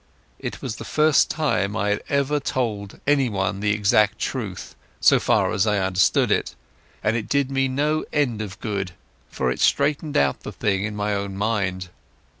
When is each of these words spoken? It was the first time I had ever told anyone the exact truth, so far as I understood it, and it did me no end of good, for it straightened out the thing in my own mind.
It 0.39 0.63
was 0.63 0.77
the 0.77 0.83
first 0.83 1.29
time 1.29 1.75
I 1.75 1.89
had 1.89 2.03
ever 2.09 2.39
told 2.39 2.99
anyone 3.05 3.59
the 3.59 3.71
exact 3.71 4.17
truth, 4.17 4.73
so 4.99 5.19
far 5.19 5.51
as 5.51 5.67
I 5.67 5.77
understood 5.77 6.31
it, 6.31 6.55
and 7.03 7.15
it 7.15 7.29
did 7.29 7.51
me 7.51 7.67
no 7.67 8.03
end 8.11 8.41
of 8.41 8.59
good, 8.59 8.93
for 9.29 9.51
it 9.51 9.59
straightened 9.59 10.17
out 10.17 10.39
the 10.39 10.51
thing 10.51 10.85
in 10.85 10.95
my 10.95 11.13
own 11.13 11.37
mind. 11.37 11.89